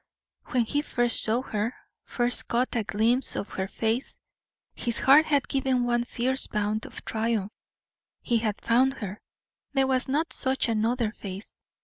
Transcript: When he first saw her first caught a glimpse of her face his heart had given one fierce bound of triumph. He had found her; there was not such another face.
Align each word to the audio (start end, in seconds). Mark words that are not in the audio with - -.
When 0.47 0.65
he 0.65 0.81
first 0.81 1.21
saw 1.23 1.43
her 1.43 1.75
first 2.05 2.47
caught 2.47 2.75
a 2.75 2.81
glimpse 2.81 3.35
of 3.35 3.49
her 3.49 3.67
face 3.67 4.17
his 4.73 4.97
heart 5.01 5.25
had 5.27 5.47
given 5.47 5.83
one 5.83 6.05
fierce 6.05 6.47
bound 6.47 6.87
of 6.87 7.05
triumph. 7.05 7.53
He 8.23 8.39
had 8.39 8.55
found 8.63 8.95
her; 8.95 9.21
there 9.73 9.85
was 9.85 10.07
not 10.07 10.33
such 10.33 10.67
another 10.67 11.11
face. 11.11 11.55